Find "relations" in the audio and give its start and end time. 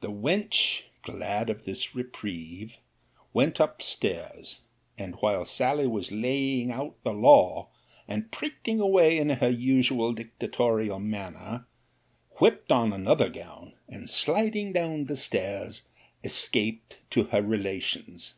17.40-18.34